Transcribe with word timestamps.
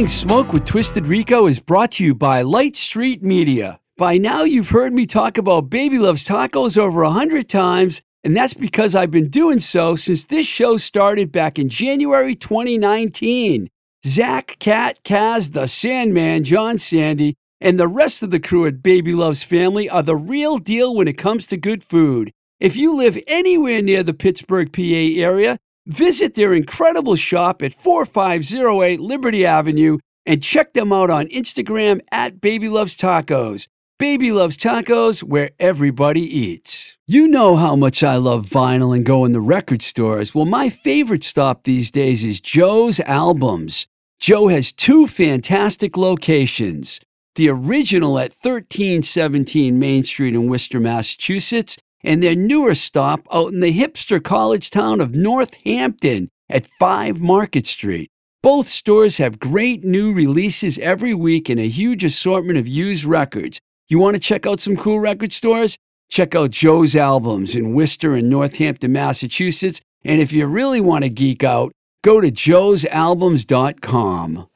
Blowing 0.00 0.08
Smoke 0.08 0.52
with 0.54 0.64
Twisted 0.64 1.06
Rico 1.06 1.46
is 1.46 1.60
brought 1.60 1.90
to 1.92 2.04
you 2.04 2.14
by 2.14 2.40
Light 2.40 2.74
Street 2.74 3.22
Media. 3.22 3.80
By 3.98 4.16
now, 4.16 4.44
you've 4.44 4.70
heard 4.70 4.94
me 4.94 5.04
talk 5.04 5.36
about 5.36 5.68
Baby 5.68 5.98
Loves 5.98 6.26
Tacos 6.26 6.78
over 6.78 7.02
a 7.02 7.10
hundred 7.10 7.50
times, 7.50 8.00
and 8.24 8.34
that's 8.34 8.54
because 8.54 8.94
I've 8.94 9.10
been 9.10 9.28
doing 9.28 9.60
so 9.60 9.96
since 9.96 10.24
this 10.24 10.46
show 10.46 10.78
started 10.78 11.30
back 11.30 11.58
in 11.58 11.68
January 11.68 12.34
2019. 12.34 13.68
Zach, 14.06 14.56
Cat, 14.58 15.04
Kaz, 15.04 15.52
the 15.52 15.66
Sandman, 15.66 16.44
John 16.44 16.78
Sandy, 16.78 17.34
and 17.60 17.78
the 17.78 17.86
rest 17.86 18.22
of 18.22 18.30
the 18.30 18.40
crew 18.40 18.64
at 18.64 18.82
Baby 18.82 19.12
Loves 19.12 19.42
Family 19.42 19.86
are 19.90 20.02
the 20.02 20.16
real 20.16 20.56
deal 20.56 20.96
when 20.96 21.08
it 21.08 21.18
comes 21.18 21.46
to 21.48 21.58
good 21.58 21.84
food. 21.84 22.30
If 22.58 22.74
you 22.74 22.96
live 22.96 23.18
anywhere 23.26 23.82
near 23.82 24.02
the 24.02 24.14
Pittsburgh, 24.14 24.72
PA 24.72 24.80
area, 25.20 25.58
visit 25.86 26.34
their 26.34 26.54
incredible 26.54 27.16
shop 27.16 27.62
at 27.62 27.74
4508 27.74 29.00
Liberty 29.00 29.44
Avenue 29.46 29.98
and 30.26 30.42
check 30.42 30.72
them 30.72 30.92
out 30.92 31.10
on 31.10 31.26
Instagram 31.28 32.00
at 32.10 32.40
Baby 32.40 32.68
Loves 32.68 32.96
Tacos. 32.96 33.66
Baby 33.98 34.32
Loves 34.32 34.56
Tacos, 34.56 35.22
where 35.22 35.50
everybody 35.58 36.22
eats. 36.22 36.96
You 37.06 37.28
know 37.28 37.56
how 37.56 37.76
much 37.76 38.02
I 38.02 38.16
love 38.16 38.46
vinyl 38.46 38.94
and 38.96 39.04
go 39.04 39.24
in 39.24 39.32
the 39.32 39.40
record 39.40 39.82
stores. 39.82 40.34
Well, 40.34 40.46
my 40.46 40.70
favorite 40.70 41.24
stop 41.24 41.64
these 41.64 41.90
days 41.90 42.24
is 42.24 42.40
Joe's 42.40 43.00
Albums. 43.00 43.86
Joe 44.18 44.48
has 44.48 44.72
two 44.72 45.06
fantastic 45.06 45.96
locations 45.96 47.00
the 47.36 47.48
original 47.48 48.18
at 48.18 48.32
1317 48.42 49.78
Main 49.78 50.02
Street 50.02 50.34
in 50.34 50.48
Worcester, 50.48 50.80
Massachusetts, 50.80 51.76
and 52.02 52.22
their 52.22 52.34
newer 52.34 52.74
stop 52.74 53.26
out 53.32 53.52
in 53.52 53.60
the 53.60 53.72
hipster 53.72 54.22
college 54.22 54.70
town 54.70 55.00
of 55.00 55.14
Northampton 55.14 56.28
at 56.48 56.66
5 56.78 57.20
Market 57.20 57.66
Street. 57.66 58.10
Both 58.42 58.66
stores 58.66 59.18
have 59.18 59.38
great 59.38 59.84
new 59.84 60.12
releases 60.12 60.78
every 60.78 61.12
week 61.12 61.48
and 61.48 61.60
a 61.60 61.68
huge 61.68 62.02
assortment 62.04 62.58
of 62.58 62.66
used 62.66 63.04
records. 63.04 63.60
You 63.88 63.98
want 63.98 64.16
to 64.16 64.20
check 64.20 64.46
out 64.46 64.60
some 64.60 64.76
cool 64.76 65.00
record 65.00 65.32
stores? 65.32 65.76
Check 66.08 66.34
out 66.34 66.50
Joe's 66.50 66.96
Albums 66.96 67.54
in 67.54 67.74
Worcester 67.74 68.14
and 68.14 68.30
Northampton, 68.30 68.92
Massachusetts. 68.92 69.80
And 70.04 70.20
if 70.20 70.32
you 70.32 70.46
really 70.46 70.80
want 70.80 71.04
to 71.04 71.10
geek 71.10 71.44
out, 71.44 71.72
go 72.02 72.20
to 72.20 72.30
joesalbums.com. 72.30 74.49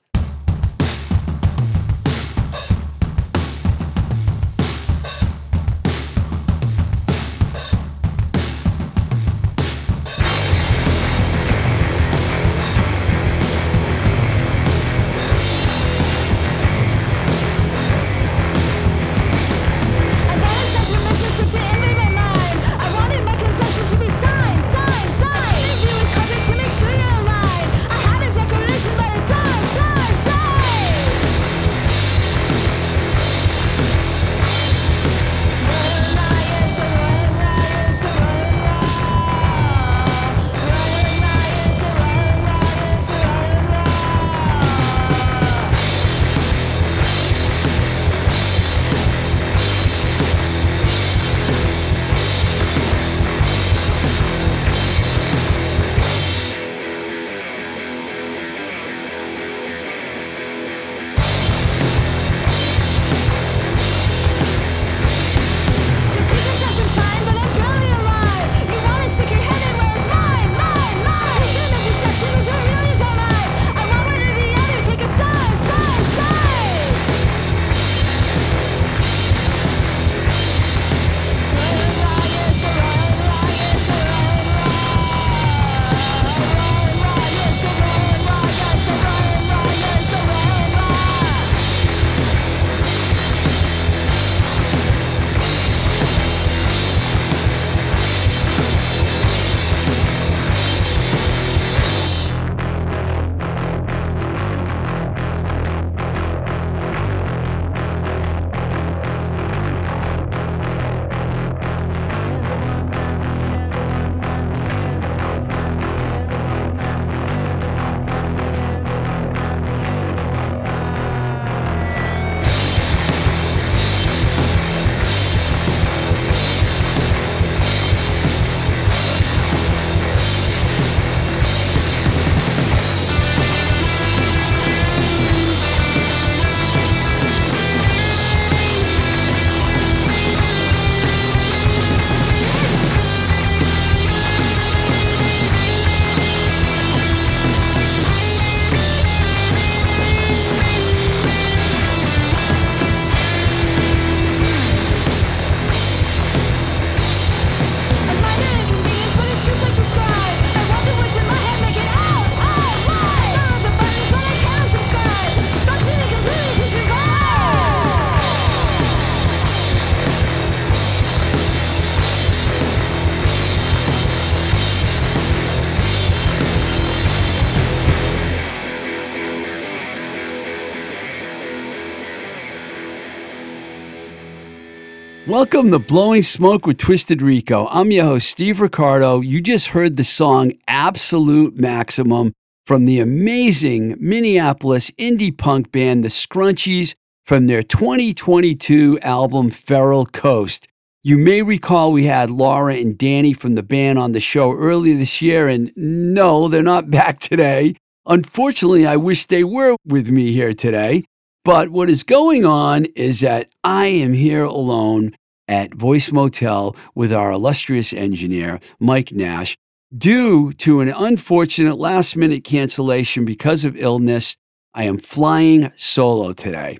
Welcome 185.35 185.73
to 185.73 185.81
Blowing 185.81 186.23
Smoke 186.23 186.65
with 186.65 186.79
Twisted 186.79 187.21
Rico. 187.21 187.67
I'm 187.67 187.91
your 187.91 188.05
host, 188.05 188.29
Steve 188.29 188.61
Ricardo. 188.61 189.21
You 189.21 189.41
just 189.41 189.67
heard 189.67 189.97
the 189.97 190.05
song 190.05 190.53
Absolute 190.69 191.59
Maximum 191.59 192.31
from 192.67 192.85
the 192.85 193.01
amazing 193.01 193.97
Minneapolis 193.99 194.93
indie 194.93 195.37
punk 195.37 195.73
band, 195.73 196.05
The 196.05 196.09
Scrunchies, 196.09 196.95
from 197.27 197.49
their 197.49 197.65
2022 197.65 199.01
album, 199.03 199.51
Feral 199.51 200.07
Coast. 200.07 200.69
You 201.03 201.19
may 201.19 201.43
recall 201.43 201.91
we 201.91 202.05
had 202.05 202.31
Laura 202.31 202.77
and 202.77 202.97
Danny 202.97 203.33
from 203.33 203.57
the 203.57 203.65
band 203.65 203.99
on 203.99 204.13
the 204.13 204.21
show 204.21 204.53
earlier 204.53 204.97
this 204.97 205.21
year, 205.21 205.49
and 205.49 205.73
no, 205.75 206.47
they're 206.47 206.63
not 206.63 206.91
back 206.93 207.19
today. 207.19 207.75
Unfortunately, 208.07 208.87
I 208.87 208.95
wish 208.95 209.27
they 209.27 209.43
were 209.43 209.75
with 209.85 210.11
me 210.11 210.31
here 210.31 210.55
today. 210.55 211.03
But 211.45 211.71
what 211.71 211.91
is 211.91 212.05
going 212.05 212.47
on 212.47 212.85
is 212.95 213.19
that 213.21 213.49
I 213.65 213.87
am 213.87 214.13
here 214.13 214.45
alone 214.45 215.15
at 215.49 215.75
Voice 215.75 216.11
Motel 216.11 216.75
with 216.94 217.12
our 217.12 217.32
illustrious 217.32 217.93
engineer, 217.93 218.61
Mike 218.79 219.12
Nash, 219.12 219.56
due 219.96 220.52
to 220.55 220.81
an 220.81 220.88
unfortunate 220.88 221.79
last 221.79 222.17
minute 222.17 222.44
cancellation 222.44 223.25
because 223.25 223.64
of 223.64 223.76
illness. 223.76 224.37
I 224.75 224.85
am 224.85 224.99
flying 224.99 225.73
solo 225.76 226.32
today. 226.32 226.79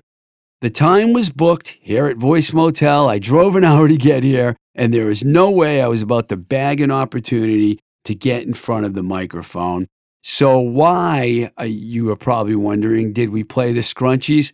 The 0.61 0.69
time 0.69 1.13
was 1.13 1.29
booked 1.29 1.77
here 1.79 2.07
at 2.07 2.17
Voice 2.17 2.51
Motel. 2.51 3.07
I 3.07 3.19
drove 3.19 3.55
an 3.55 3.63
hour 3.65 3.87
to 3.87 3.97
get 3.97 4.23
here, 4.23 4.55
and 4.73 4.93
there 4.93 5.07
was 5.07 5.23
no 5.23 5.51
way 5.51 5.81
I 5.81 5.87
was 5.87 6.01
about 6.01 6.29
to 6.29 6.37
bag 6.37 6.81
an 6.81 6.91
opportunity 6.91 7.79
to 8.05 8.15
get 8.15 8.43
in 8.43 8.53
front 8.53 8.85
of 8.85 8.93
the 8.93 9.03
microphone. 9.03 9.87
So, 10.23 10.59
why, 10.59 11.51
uh, 11.59 11.65
you 11.65 12.09
are 12.09 12.15
probably 12.15 12.55
wondering, 12.55 13.13
did 13.13 13.29
we 13.29 13.43
play 13.43 13.73
the 13.73 13.81
Scrunchies? 13.81 14.51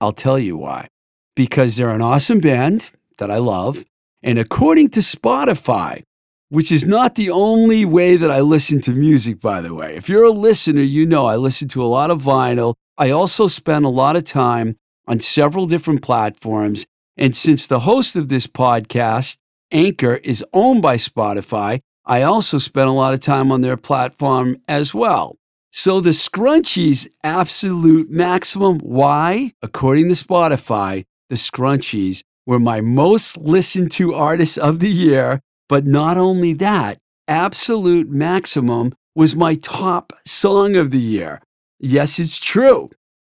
I'll 0.00 0.12
tell 0.12 0.38
you 0.38 0.56
why. 0.56 0.88
Because 1.36 1.76
they're 1.76 1.90
an 1.90 2.02
awesome 2.02 2.40
band 2.40 2.90
that 3.18 3.30
I 3.30 3.38
love. 3.38 3.84
And 4.22 4.38
according 4.38 4.90
to 4.90 5.00
Spotify, 5.00 6.02
which 6.48 6.70
is 6.70 6.84
not 6.84 7.14
the 7.14 7.30
only 7.30 7.84
way 7.84 8.16
that 8.16 8.30
I 8.30 8.40
listen 8.40 8.80
to 8.82 8.90
music, 8.90 9.40
by 9.40 9.62
the 9.62 9.74
way. 9.74 9.96
If 9.96 10.08
you're 10.08 10.24
a 10.24 10.30
listener, 10.30 10.82
you 10.82 11.06
know 11.06 11.24
I 11.24 11.36
listen 11.36 11.66
to 11.68 11.82
a 11.82 11.88
lot 11.88 12.10
of 12.10 12.22
vinyl. 12.22 12.74
I 12.98 13.10
also 13.10 13.48
spend 13.48 13.86
a 13.86 13.88
lot 13.88 14.16
of 14.16 14.24
time 14.24 14.76
on 15.08 15.18
several 15.18 15.66
different 15.66 16.02
platforms. 16.02 16.84
And 17.16 17.34
since 17.34 17.66
the 17.66 17.80
host 17.80 18.16
of 18.16 18.28
this 18.28 18.46
podcast, 18.46 19.38
Anchor, 19.70 20.16
is 20.16 20.44
owned 20.52 20.82
by 20.82 20.96
Spotify, 20.96 21.80
I 22.04 22.20
also 22.20 22.58
spend 22.58 22.88
a 22.88 22.92
lot 22.92 23.14
of 23.14 23.20
time 23.20 23.50
on 23.50 23.62
their 23.62 23.78
platform 23.78 24.58
as 24.68 24.92
well. 24.92 25.36
So 25.70 26.00
the 26.00 26.10
Scrunchies 26.10 27.08
absolute 27.24 28.10
maximum. 28.10 28.78
Why? 28.80 29.54
According 29.62 30.08
to 30.08 30.14
Spotify, 30.14 31.04
the 31.30 31.36
Scrunchies 31.36 32.22
were 32.46 32.58
my 32.58 32.80
most 32.80 33.38
listened 33.38 33.92
to 33.92 34.14
artists 34.14 34.56
of 34.58 34.80
the 34.80 34.90
year. 34.90 35.40
But 35.68 35.86
not 35.86 36.18
only 36.18 36.52
that, 36.54 36.98
absolute 37.28 38.08
maximum 38.08 38.92
was 39.14 39.36
my 39.36 39.54
top 39.54 40.12
song 40.26 40.76
of 40.76 40.90
the 40.90 41.00
year. 41.00 41.40
Yes, 41.78 42.18
it's 42.18 42.38
true. 42.38 42.90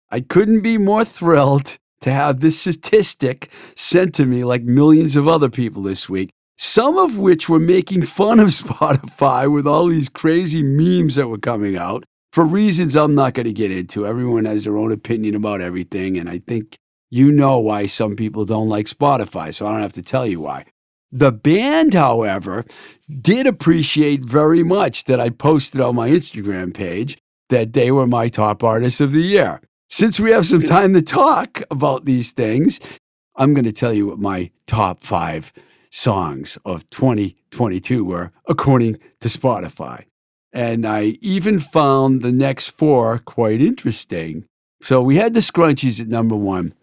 I 0.10 0.22
couldn't 0.22 0.62
be 0.62 0.78
more 0.78 1.06
thrilled 1.06 1.78
to 2.02 2.12
have 2.12 2.40
this 2.40 2.60
statistic 2.60 3.50
sent 3.76 4.14
to 4.16 4.26
me 4.26 4.44
like 4.44 4.64
millions 4.64 5.16
of 5.16 5.28
other 5.28 5.50
people 5.50 5.84
this 5.84 6.10
week, 6.10 6.30
some 6.58 6.98
of 6.98 7.18
which 7.18 7.50
were 7.50 7.60
making 7.60 8.04
fun 8.04 8.40
of 8.40 8.48
Spotify 8.62 9.52
with 9.52 9.68
all 9.68 9.88
these 9.88 10.10
crazy 10.10 10.64
memes 10.64 11.16
that 11.16 11.28
were 11.28 11.38
coming 11.38 11.78
out 11.78 12.04
for 12.32 12.44
reasons 12.44 12.96
I'm 12.96 13.16
not 13.16 13.34
going 13.34 13.46
to 13.46 13.54
get 13.54 13.72
into. 13.72 14.06
Everyone 14.06 14.46
has 14.46 14.64
their 14.64 14.78
own 14.78 14.92
opinion 14.92 15.36
about 15.36 15.62
everything, 15.62 16.18
and 16.18 16.30
I 16.30 16.40
think 16.40 16.78
you 17.10 17.32
know 17.32 17.60
why 17.60 17.86
some 17.86 18.16
people 18.16 18.46
don't 18.46 18.70
like 18.70 18.86
Spotify, 18.86 19.54
so 19.54 19.66
I 19.66 19.72
don't 19.72 19.82
have 19.82 19.94
to 19.94 20.04
tell 20.04 20.26
you 20.26 20.42
why. 20.42 20.66
The 21.12 21.32
band, 21.32 21.96
however, 21.96 22.66
did 23.22 23.48
appreciate 23.48 24.24
very 24.24 24.64
much 24.64 25.06
that 25.06 25.20
I 25.20 25.30
posted 25.30 25.82
on 25.82 25.96
my 25.96 26.10
Instagram 26.10 26.74
page 26.74 27.18
that 27.50 27.74
they 27.74 27.90
were 27.90 28.06
my 28.06 28.28
top 28.28 28.64
artists 28.64 29.02
of 29.02 29.12
the 29.12 29.22
year. 29.22 29.60
Since 29.90 30.20
we 30.20 30.32
have 30.32 30.46
some 30.46 30.62
time 30.62 30.94
to 30.94 31.02
talk 31.02 31.64
about 31.72 32.06
these 32.06 32.32
things, 32.32 32.80
I'm 33.36 33.56
going 33.56 33.66
to 33.66 33.72
tell 33.72 33.92
you 33.92 34.06
what 34.06 34.20
my 34.20 34.52
top 34.68 35.04
five 35.04 35.52
songs 35.90 36.60
of 36.64 36.88
2022 36.92 38.06
were, 38.06 38.32
according 38.48 39.00
to 39.22 39.28
Spotify. 39.28 40.06
And 40.54 40.86
I 40.86 41.18
even 41.22 41.58
found 41.58 42.22
the 42.22 42.32
next 42.32 42.70
four 42.70 43.18
quite 43.20 43.62
interesting. 43.62 44.46
So 44.82 45.02
we 45.02 45.18
had 45.18 45.34
the 45.34 45.40
Scrunchies 45.40 46.00
at 46.00 46.08
number 46.08 46.36
one. 46.36 46.74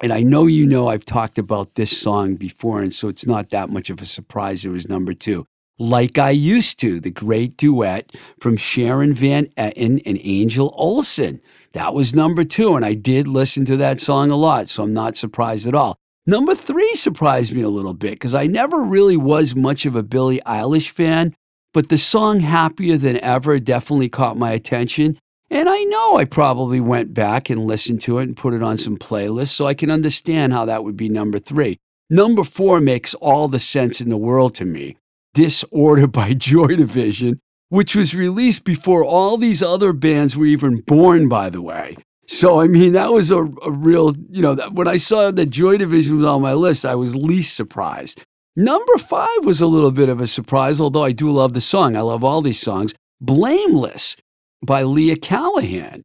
And 0.00 0.12
I 0.12 0.22
know 0.22 0.46
you 0.46 0.66
know 0.66 0.88
I've 0.88 1.04
talked 1.04 1.38
about 1.38 1.74
this 1.74 1.96
song 1.96 2.36
before, 2.36 2.80
and 2.82 2.92
so 2.92 3.08
it's 3.08 3.26
not 3.26 3.50
that 3.50 3.70
much 3.70 3.90
of 3.90 4.00
a 4.00 4.06
surprise 4.06 4.64
it 4.64 4.70
was 4.70 4.88
number 4.88 5.14
two. 5.14 5.46
Like 5.78 6.16
I 6.16 6.30
Used 6.30 6.80
to, 6.80 7.00
the 7.00 7.10
great 7.10 7.56
duet 7.56 8.10
from 8.40 8.56
Sharon 8.56 9.12
Van 9.14 9.46
Etten 9.58 10.00
and 10.06 10.18
Angel 10.22 10.72
Olsen. 10.76 11.40
That 11.72 11.92
was 11.92 12.14
number 12.14 12.44
two, 12.44 12.76
and 12.76 12.84
I 12.84 12.94
did 12.94 13.26
listen 13.26 13.66
to 13.66 13.76
that 13.76 14.00
song 14.00 14.30
a 14.30 14.36
lot, 14.36 14.68
so 14.68 14.82
I'm 14.82 14.94
not 14.94 15.16
surprised 15.16 15.68
at 15.68 15.74
all. 15.74 15.98
Number 16.26 16.54
three 16.54 16.94
surprised 16.94 17.52
me 17.52 17.62
a 17.62 17.68
little 17.68 17.94
bit 17.94 18.12
because 18.12 18.34
I 18.34 18.46
never 18.46 18.82
really 18.82 19.16
was 19.16 19.54
much 19.54 19.84
of 19.84 19.94
a 19.94 20.02
Billie 20.02 20.40
Eilish 20.46 20.90
fan, 20.90 21.34
but 21.74 21.90
the 21.90 21.98
song 21.98 22.40
Happier 22.40 22.96
Than 22.96 23.22
Ever 23.22 23.60
definitely 23.60 24.08
caught 24.08 24.38
my 24.38 24.52
attention. 24.52 25.18
And 25.50 25.68
I 25.68 25.84
know 25.84 26.16
I 26.16 26.24
probably 26.24 26.80
went 26.80 27.14
back 27.14 27.48
and 27.48 27.66
listened 27.66 28.00
to 28.02 28.18
it 28.18 28.24
and 28.24 28.36
put 28.36 28.52
it 28.52 28.62
on 28.62 28.78
some 28.78 28.96
playlists, 28.96 29.48
so 29.48 29.66
I 29.66 29.74
can 29.74 29.90
understand 29.90 30.52
how 30.52 30.64
that 30.64 30.82
would 30.82 30.96
be 30.96 31.08
number 31.08 31.38
three. 31.38 31.78
Number 32.10 32.42
four 32.42 32.80
makes 32.80 33.14
all 33.14 33.46
the 33.46 33.60
sense 33.60 34.00
in 34.00 34.08
the 34.08 34.16
world 34.16 34.54
to 34.56 34.64
me. 34.64 34.96
Disorder 35.34 36.06
by 36.08 36.34
Joy 36.34 36.68
Division, 36.68 37.40
which 37.68 37.94
was 37.94 38.14
released 38.14 38.64
before 38.64 39.04
all 39.04 39.36
these 39.36 39.62
other 39.62 39.92
bands 39.92 40.36
were 40.36 40.46
even 40.46 40.80
born, 40.80 41.28
by 41.28 41.48
the 41.48 41.62
way. 41.62 41.96
So, 42.28 42.60
I 42.60 42.66
mean, 42.66 42.92
that 42.94 43.12
was 43.12 43.30
a, 43.30 43.44
a 43.44 43.70
real, 43.70 44.12
you 44.30 44.42
know, 44.42 44.56
that, 44.56 44.72
when 44.72 44.88
I 44.88 44.96
saw 44.96 45.30
that 45.30 45.50
Joy 45.50 45.76
Division 45.76 46.18
was 46.18 46.26
on 46.26 46.42
my 46.42 46.54
list, 46.54 46.84
I 46.84 46.96
was 46.96 47.14
least 47.14 47.54
surprised. 47.54 48.24
Number 48.56 48.98
five 48.98 49.44
was 49.44 49.60
a 49.60 49.66
little 49.66 49.92
bit 49.92 50.08
of 50.08 50.20
a 50.20 50.26
surprise, 50.26 50.80
although 50.80 51.04
I 51.04 51.12
do 51.12 51.30
love 51.30 51.52
the 51.52 51.60
song. 51.60 51.94
I 51.94 52.00
love 52.00 52.24
all 52.24 52.42
these 52.42 52.60
songs. 52.60 52.94
Blameless 53.20 54.16
by 54.62 54.82
Leah 54.82 55.16
Callahan. 55.16 56.02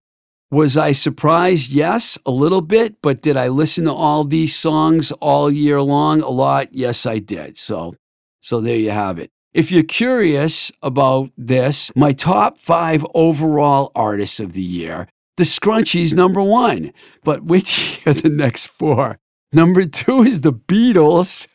Was 0.51 0.75
I 0.75 0.92
surprised? 0.92 1.71
Yes, 1.71 2.18
a 2.25 2.31
little 2.31 2.62
bit. 2.62 2.95
But 3.01 3.21
did 3.21 3.38
I 3.38 3.48
listen 3.48 3.86
to 3.86 3.94
all 3.94 4.25
these 4.25 4.53
songs 4.53 5.12
all 5.13 5.50
year 5.50 5.81
long? 5.81 6.21
A 6.21 6.30
lot? 6.30 6.74
Yes, 6.74 7.06
I 7.06 7.19
did. 7.19 7.57
So, 7.57 7.95
so 8.42 8.59
there 8.59 8.75
you 8.75 8.92
have 8.92 9.18
it. 9.18 9.31
If 9.53 9.71
you're 9.71 9.83
curious 9.83 10.71
about 10.81 11.31
this, 11.38 11.92
my 11.95 12.12
top 12.12 12.59
five 12.59 13.06
overall 13.13 13.92
artists 13.95 14.39
of 14.39 14.53
the 14.53 14.62
year, 14.62 15.07
the 15.38 15.44
Scrunchies 15.44 16.13
number 16.13 16.44
one. 16.44 16.92
But 17.24 17.45
which 17.45 18.01
are 18.06 18.13
the 18.13 18.30
next 18.30 18.68
four? 18.68 19.19
Number 19.53 19.86
two 19.86 20.24
is 20.24 20.42
the 20.42 20.53
Beatles. 20.53 21.48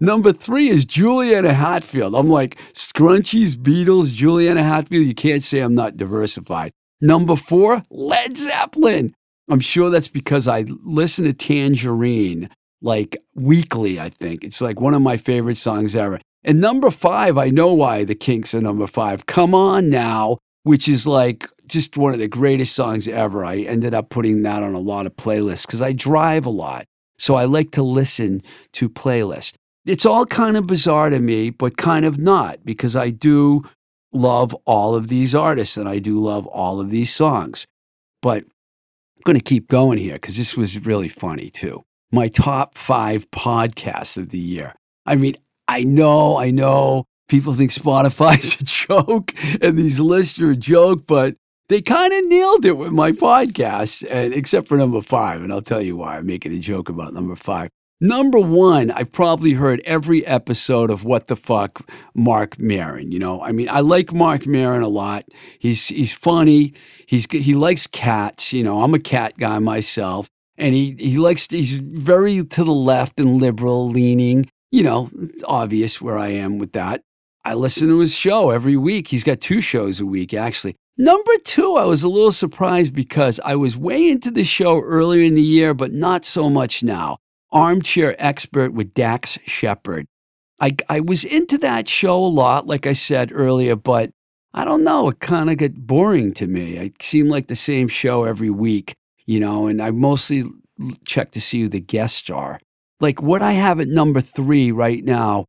Number 0.00 0.32
three 0.32 0.70
is 0.70 0.86
Juliana 0.86 1.52
Hatfield. 1.52 2.14
I'm 2.14 2.30
like, 2.30 2.58
Scrunchies, 2.72 3.54
Beatles, 3.54 4.14
Juliana 4.14 4.62
Hatfield. 4.62 5.06
You 5.06 5.14
can't 5.14 5.42
say 5.42 5.60
I'm 5.60 5.74
not 5.74 5.98
diversified. 5.98 6.72
Number 7.02 7.36
four, 7.36 7.84
Led 7.90 8.36
Zeppelin. 8.36 9.14
I'm 9.50 9.60
sure 9.60 9.90
that's 9.90 10.08
because 10.08 10.48
I 10.48 10.64
listen 10.84 11.26
to 11.26 11.34
Tangerine 11.34 12.48
like 12.80 13.18
weekly, 13.34 14.00
I 14.00 14.08
think. 14.08 14.42
It's 14.42 14.60
like 14.60 14.80
one 14.80 14.94
of 14.94 15.02
my 15.02 15.16
favorite 15.16 15.58
songs 15.58 15.94
ever. 15.94 16.20
And 16.44 16.60
number 16.60 16.90
five, 16.90 17.36
I 17.36 17.48
know 17.50 17.74
why 17.74 18.04
the 18.04 18.14
Kinks 18.14 18.54
are 18.54 18.60
number 18.62 18.86
five. 18.86 19.26
Come 19.26 19.54
on 19.54 19.90
now, 19.90 20.38
which 20.62 20.88
is 20.88 21.06
like 21.06 21.46
just 21.66 21.98
one 21.98 22.14
of 22.14 22.18
the 22.18 22.28
greatest 22.28 22.74
songs 22.74 23.06
ever. 23.06 23.44
I 23.44 23.58
ended 23.58 23.92
up 23.92 24.08
putting 24.08 24.42
that 24.42 24.62
on 24.62 24.72
a 24.74 24.80
lot 24.80 25.04
of 25.04 25.16
playlists 25.16 25.66
because 25.66 25.82
I 25.82 25.92
drive 25.92 26.46
a 26.46 26.50
lot. 26.50 26.86
So 27.18 27.34
I 27.34 27.44
like 27.44 27.70
to 27.72 27.82
listen 27.82 28.40
to 28.72 28.88
playlists. 28.88 29.52
It's 29.86 30.04
all 30.04 30.26
kind 30.26 30.56
of 30.56 30.66
bizarre 30.66 31.10
to 31.10 31.20
me, 31.20 31.50
but 31.50 31.76
kind 31.76 32.04
of 32.04 32.18
not 32.18 32.64
because 32.64 32.94
I 32.94 33.10
do 33.10 33.62
love 34.12 34.54
all 34.64 34.94
of 34.94 35.08
these 35.08 35.34
artists 35.34 35.76
and 35.76 35.88
I 35.88 35.98
do 35.98 36.20
love 36.20 36.46
all 36.46 36.80
of 36.80 36.90
these 36.90 37.14
songs. 37.14 37.66
But 38.20 38.44
I'm 38.44 39.22
going 39.24 39.38
to 39.38 39.44
keep 39.44 39.68
going 39.68 39.98
here 39.98 40.14
because 40.14 40.36
this 40.36 40.56
was 40.56 40.84
really 40.84 41.08
funny 41.08 41.50
too. 41.50 41.82
My 42.12 42.28
top 42.28 42.76
five 42.76 43.30
podcasts 43.30 44.18
of 44.18 44.30
the 44.30 44.38
year. 44.38 44.74
I 45.06 45.16
mean, 45.16 45.36
I 45.68 45.84
know, 45.84 46.38
I 46.38 46.50
know 46.50 47.04
people 47.28 47.54
think 47.54 47.70
Spotify's 47.70 48.54
a 48.60 48.64
joke 48.64 49.32
and 49.62 49.78
these 49.78 50.00
lists 50.00 50.38
are 50.40 50.50
a 50.50 50.56
joke, 50.56 51.06
but 51.06 51.36
they 51.70 51.80
kind 51.80 52.12
of 52.12 52.26
nailed 52.26 52.66
it 52.66 52.76
with 52.76 52.90
my 52.90 53.12
podcast, 53.12 54.04
and 54.10 54.34
except 54.34 54.66
for 54.66 54.76
number 54.76 55.00
five. 55.00 55.40
And 55.40 55.52
I'll 55.52 55.62
tell 55.62 55.80
you 55.80 55.96
why 55.96 56.16
I'm 56.16 56.26
making 56.26 56.52
a 56.52 56.58
joke 56.58 56.88
about 56.88 57.14
number 57.14 57.36
five. 57.36 57.70
Number 58.02 58.40
one, 58.40 58.90
I've 58.90 59.12
probably 59.12 59.52
heard 59.52 59.82
every 59.84 60.26
episode 60.26 60.90
of 60.90 61.04
What 61.04 61.26
the 61.26 61.36
Fuck, 61.36 61.86
Marc 62.14 62.58
Maron. 62.58 63.12
You 63.12 63.18
know, 63.18 63.42
I 63.42 63.52
mean, 63.52 63.68
I 63.68 63.80
like 63.80 64.10
Marc 64.10 64.46
Maron 64.46 64.80
a 64.80 64.88
lot. 64.88 65.26
He's 65.58 65.88
he's 65.88 66.10
funny. 66.12 66.72
He's 67.04 67.30
he 67.30 67.54
likes 67.54 67.86
cats. 67.86 68.54
You 68.54 68.64
know, 68.64 68.82
I'm 68.82 68.94
a 68.94 68.98
cat 68.98 69.36
guy 69.36 69.58
myself, 69.58 70.30
and 70.56 70.74
he 70.74 70.96
he 70.98 71.18
likes 71.18 71.46
he's 71.50 71.74
very 71.74 72.42
to 72.42 72.64
the 72.64 72.72
left 72.72 73.20
and 73.20 73.36
liberal 73.36 73.90
leaning. 73.90 74.48
You 74.70 74.82
know, 74.82 75.10
obvious 75.44 76.00
where 76.00 76.16
I 76.16 76.28
am 76.28 76.56
with 76.56 76.72
that. 76.72 77.02
I 77.44 77.52
listen 77.52 77.88
to 77.88 77.98
his 77.98 78.14
show 78.14 78.48
every 78.48 78.76
week. 78.76 79.08
He's 79.08 79.24
got 79.24 79.42
two 79.42 79.60
shows 79.60 80.00
a 80.00 80.06
week, 80.06 80.32
actually. 80.32 80.74
Number 80.96 81.32
two, 81.44 81.76
I 81.76 81.84
was 81.84 82.02
a 82.02 82.08
little 82.08 82.32
surprised 82.32 82.94
because 82.94 83.40
I 83.44 83.56
was 83.56 83.76
way 83.76 84.08
into 84.08 84.30
the 84.30 84.44
show 84.44 84.80
earlier 84.80 85.22
in 85.22 85.34
the 85.34 85.42
year, 85.42 85.74
but 85.74 85.92
not 85.92 86.24
so 86.24 86.48
much 86.48 86.82
now. 86.82 87.18
Armchair 87.52 88.14
Expert 88.18 88.72
with 88.72 88.94
Dax 88.94 89.38
Shepard. 89.44 90.06
I, 90.60 90.76
I 90.88 91.00
was 91.00 91.24
into 91.24 91.56
that 91.58 91.88
show 91.88 92.16
a 92.16 92.26
lot, 92.26 92.66
like 92.66 92.86
I 92.86 92.92
said 92.92 93.30
earlier, 93.32 93.76
but 93.76 94.10
I 94.52 94.64
don't 94.64 94.84
know, 94.84 95.08
it 95.08 95.20
kind 95.20 95.48
of 95.48 95.56
got 95.56 95.74
boring 95.74 96.34
to 96.34 96.46
me. 96.46 96.76
It 96.76 97.02
seemed 97.02 97.30
like 97.30 97.46
the 97.46 97.56
same 97.56 97.88
show 97.88 98.24
every 98.24 98.50
week, 98.50 98.94
you 99.26 99.40
know, 99.40 99.66
and 99.66 99.80
I 99.80 99.90
mostly 99.90 100.44
check 101.06 101.30
to 101.32 101.40
see 101.40 101.62
who 101.62 101.68
the 101.68 101.80
guests 101.80 102.28
are. 102.30 102.60
Like 103.00 103.22
what 103.22 103.42
I 103.42 103.52
have 103.52 103.80
at 103.80 103.88
number 103.88 104.20
three 104.20 104.70
right 104.70 105.02
now 105.02 105.46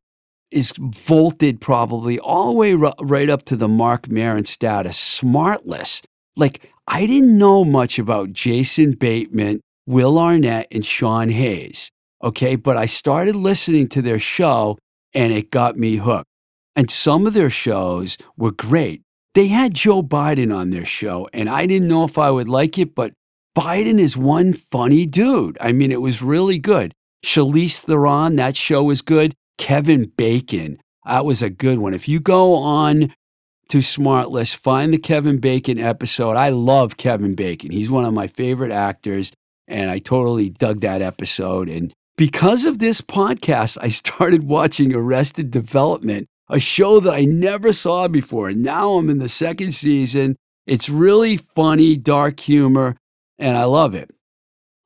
is 0.50 0.72
vaulted 0.78 1.60
probably 1.60 2.18
all 2.18 2.52
the 2.52 2.58
way 2.58 2.74
right 2.74 3.28
up 3.28 3.42
to 3.44 3.56
the 3.56 3.68
Marc 3.68 4.08
Maron 4.08 4.44
status, 4.44 5.20
Smartless. 5.20 6.02
Like, 6.36 6.70
I 6.86 7.06
didn't 7.06 7.36
know 7.38 7.64
much 7.64 7.98
about 7.98 8.32
Jason 8.32 8.92
Bateman, 8.92 9.60
Will 9.86 10.18
Arnett, 10.18 10.68
and 10.70 10.84
Sean 10.84 11.30
Hayes. 11.30 11.90
Okay. 12.22 12.56
But 12.56 12.76
I 12.76 12.86
started 12.86 13.36
listening 13.36 13.88
to 13.88 14.02
their 14.02 14.18
show 14.18 14.78
and 15.14 15.32
it 15.32 15.50
got 15.50 15.76
me 15.76 15.96
hooked. 15.96 16.28
And 16.74 16.90
some 16.90 17.26
of 17.26 17.34
their 17.34 17.50
shows 17.50 18.16
were 18.36 18.52
great. 18.52 19.02
They 19.34 19.48
had 19.48 19.74
Joe 19.74 20.02
Biden 20.02 20.54
on 20.54 20.70
their 20.70 20.84
show, 20.84 21.28
and 21.32 21.48
I 21.48 21.64
didn't 21.66 21.88
know 21.88 22.04
if 22.04 22.18
I 22.18 22.30
would 22.30 22.48
like 22.48 22.78
it, 22.78 22.94
but 22.94 23.14
Biden 23.56 23.98
is 23.98 24.16
one 24.16 24.52
funny 24.52 25.06
dude. 25.06 25.56
I 25.60 25.72
mean, 25.72 25.90
it 25.92 26.02
was 26.02 26.22
really 26.22 26.58
good. 26.58 26.92
Charlize 27.24 27.80
Theron, 27.80 28.36
that 28.36 28.56
show 28.56 28.84
was 28.84 29.02
good. 29.02 29.34
Kevin 29.58 30.12
Bacon, 30.16 30.80
that 31.06 31.24
was 31.24 31.42
a 31.42 31.50
good 31.50 31.78
one. 31.78 31.94
If 31.94 32.08
you 32.08 32.20
go 32.20 32.54
on 32.54 33.14
to 33.68 33.78
SmartLess, 33.78 34.54
find 34.54 34.92
the 34.92 34.98
Kevin 34.98 35.38
Bacon 35.38 35.78
episode. 35.78 36.36
I 36.36 36.50
love 36.50 36.96
Kevin 36.96 37.34
Bacon. 37.34 37.70
He's 37.70 37.90
one 37.90 38.04
of 38.04 38.12
my 38.12 38.26
favorite 38.26 38.72
actors, 38.72 39.32
and 39.72 39.90
I 39.90 39.98
totally 39.98 40.50
dug 40.50 40.80
that 40.80 41.00
episode. 41.02 41.68
And 41.68 41.92
because 42.16 42.66
of 42.66 42.78
this 42.78 43.00
podcast, 43.00 43.78
I 43.80 43.88
started 43.88 44.44
watching 44.44 44.94
Arrested 44.94 45.50
Development, 45.50 46.28
a 46.50 46.58
show 46.58 47.00
that 47.00 47.14
I 47.14 47.24
never 47.24 47.72
saw 47.72 48.06
before. 48.06 48.50
And 48.50 48.62
now 48.62 48.90
I'm 48.92 49.08
in 49.08 49.18
the 49.18 49.30
second 49.30 49.72
season. 49.72 50.36
It's 50.66 50.88
really 50.88 51.38
funny, 51.38 51.96
dark 51.96 52.38
humor, 52.38 52.96
and 53.38 53.56
I 53.56 53.64
love 53.64 53.94
it. 53.94 54.10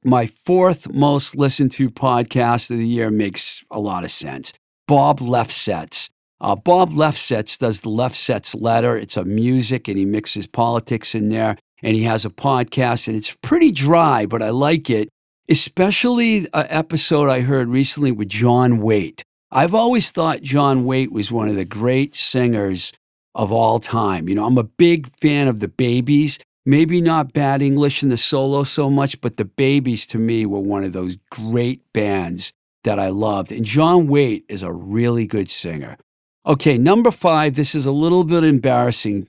My 0.04 0.26
fourth 0.26 0.92
most 0.92 1.34
listened 1.34 1.72
to 1.72 1.90
podcast 1.90 2.70
of 2.70 2.78
the 2.78 2.86
year 2.86 3.10
makes 3.10 3.64
a 3.70 3.80
lot 3.80 4.04
of 4.04 4.12
sense. 4.12 4.52
Bob 4.86 5.18
Lefsetz. 5.18 6.08
Uh, 6.40 6.54
Bob 6.54 6.90
Lefsetz 6.90 7.58
does 7.58 7.80
the 7.80 7.90
Lefsetz 7.90 8.54
letter. 8.58 8.96
It's 8.96 9.16
a 9.16 9.24
music 9.24 9.88
and 9.88 9.98
he 9.98 10.04
mixes 10.04 10.46
politics 10.46 11.14
in 11.14 11.28
there. 11.28 11.56
And 11.82 11.94
he 11.94 12.04
has 12.04 12.24
a 12.24 12.30
podcast 12.30 13.06
and 13.06 13.16
it's 13.16 13.36
pretty 13.42 13.70
dry, 13.70 14.26
but 14.26 14.42
I 14.42 14.50
like 14.50 14.88
it, 14.90 15.08
especially 15.48 16.46
an 16.52 16.66
episode 16.68 17.28
I 17.28 17.40
heard 17.40 17.68
recently 17.68 18.12
with 18.12 18.28
John 18.28 18.78
Waite. 18.78 19.22
I've 19.50 19.74
always 19.74 20.10
thought 20.10 20.42
John 20.42 20.84
Waite 20.84 21.12
was 21.12 21.30
one 21.30 21.48
of 21.48 21.56
the 21.56 21.64
great 21.64 22.14
singers 22.14 22.92
of 23.34 23.52
all 23.52 23.78
time. 23.78 24.28
You 24.28 24.34
know, 24.34 24.46
I'm 24.46 24.58
a 24.58 24.64
big 24.64 25.08
fan 25.20 25.48
of 25.48 25.60
the 25.60 25.68
Babys. 25.68 26.38
Maybe 26.64 27.00
not 27.00 27.32
Bad 27.32 27.62
English 27.62 28.02
in 28.02 28.08
the 28.08 28.16
solo 28.16 28.64
so 28.64 28.90
much, 28.90 29.20
but 29.20 29.36
the 29.36 29.44
Babys 29.44 30.06
to 30.08 30.18
me 30.18 30.46
were 30.46 30.60
one 30.60 30.82
of 30.82 30.92
those 30.92 31.16
great 31.30 31.80
bands 31.92 32.52
that 32.82 32.98
I 32.98 33.08
loved. 33.08 33.52
And 33.52 33.64
John 33.64 34.08
Waite 34.08 34.44
is 34.48 34.62
a 34.62 34.72
really 34.72 35.26
good 35.26 35.48
singer. 35.48 35.96
Okay, 36.44 36.76
number 36.78 37.10
five, 37.10 37.54
this 37.54 37.74
is 37.74 37.86
a 37.86 37.92
little 37.92 38.24
bit 38.24 38.42
embarrassing 38.42 39.28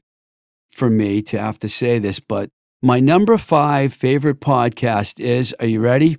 for 0.78 0.90
me 0.92 1.24
to 1.24 1.40
have 1.40 1.58
to 1.60 1.68
say 1.68 1.98
this, 1.98 2.20
but 2.20 2.50
my 2.84 3.00
number 3.00 3.38
five 3.40 3.94
favorite 3.94 4.40
podcast 4.40 5.20
is, 5.20 5.54
are 5.60 5.66
you 5.66 5.80
ready? 5.80 6.18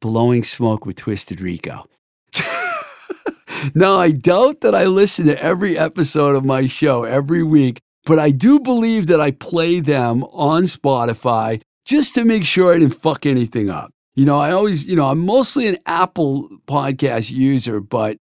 Blowing 0.00 0.42
Smoke 0.42 0.84
with 0.84 0.96
Twisted 0.96 1.40
Rico. 1.40 1.86
now, 3.74 3.96
I 3.96 4.10
doubt 4.10 4.62
that 4.62 4.74
I 4.74 4.84
listen 4.84 5.26
to 5.26 5.40
every 5.40 5.78
episode 5.78 6.34
of 6.34 6.44
my 6.44 6.66
show 6.66 7.04
every 7.04 7.44
week, 7.44 7.78
but 8.04 8.18
I 8.18 8.30
do 8.30 8.58
believe 8.58 9.06
that 9.06 9.20
I 9.20 9.30
play 9.30 9.78
them 9.78 10.24
on 10.24 10.64
Spotify 10.64 11.62
just 11.84 12.14
to 12.16 12.24
make 12.24 12.44
sure 12.44 12.74
I 12.74 12.80
didn't 12.80 13.00
fuck 13.00 13.24
anything 13.24 13.70
up. 13.70 13.92
You 14.16 14.24
know, 14.24 14.38
I 14.38 14.50
always, 14.50 14.84
you 14.84 14.96
know, 14.96 15.06
I'm 15.06 15.20
mostly 15.20 15.68
an 15.68 15.78
Apple 15.86 16.48
podcast 16.66 17.30
user, 17.30 17.80
but 17.80 18.16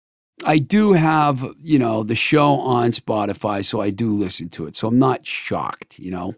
I 0.46 0.58
do 0.60 0.94
have, 0.94 1.54
you 1.62 1.80
know, 1.80 2.04
the 2.04 2.16
show 2.16 2.60
on 2.60 2.92
Spotify, 2.92 3.64
so 3.64 3.82
I 3.82 3.90
do 3.90 4.12
listen 4.12 4.50
to 4.50 4.68
it. 4.68 4.76
So 4.76 4.88
I'm 4.88 5.00
not 5.00 5.26
shocked, 5.26 6.00
you 6.00 6.12
know. 6.12 6.36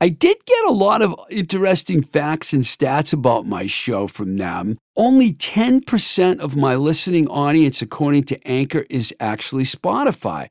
I 0.00 0.08
did 0.08 0.44
get 0.44 0.64
a 0.66 0.72
lot 0.72 1.02
of 1.02 1.14
interesting 1.30 2.02
facts 2.02 2.52
and 2.52 2.62
stats 2.62 3.12
about 3.12 3.46
my 3.46 3.66
show 3.66 4.06
from 4.06 4.36
them. 4.36 4.76
Only 4.96 5.32
10% 5.32 6.40
of 6.40 6.56
my 6.56 6.74
listening 6.74 7.26
audience, 7.28 7.80
according 7.80 8.24
to 8.24 8.46
Anchor, 8.46 8.84
is 8.90 9.14
actually 9.18 9.64
Spotify. 9.64 10.48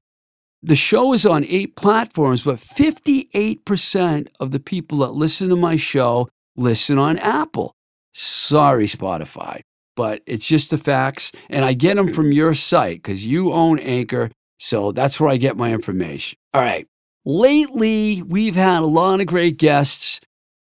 The 0.64 0.76
show 0.78 1.14
is 1.14 1.26
on 1.26 1.46
eight 1.50 1.76
platforms, 1.76 2.42
but 2.42 2.56
58% 2.56 4.28
of 4.40 4.52
the 4.52 4.60
people 4.60 5.00
that 5.00 5.12
listen 5.12 5.50
to 5.50 5.56
my 5.56 5.76
show 5.76 6.30
listen 6.56 6.98
on 6.98 7.18
Apple. 7.20 7.76
Sorry, 8.14 8.86
Spotify, 8.88 9.62
but 9.96 10.22
it's 10.26 10.48
just 10.48 10.72
the 10.72 10.78
facts. 10.78 11.32
And 11.50 11.66
I 11.66 11.74
get 11.74 11.96
them 11.96 12.08
from 12.08 12.32
your 12.32 12.54
site 12.54 13.04
because 13.04 13.26
you 13.26 13.54
own 13.54 13.80
Anchor. 13.80 14.32
So 14.60 14.92
that's 14.92 15.20
where 15.20 15.30
I 15.30 15.38
get 15.38 15.58
my 15.58 15.74
information. 15.74 16.38
All 16.54 16.62
right. 16.62 16.88
Lately, 17.26 18.22
we've 18.22 18.56
had 18.56 18.82
a 18.82 18.86
lot 18.86 19.22
of 19.22 19.28
great 19.28 19.58
guests 19.58 20.20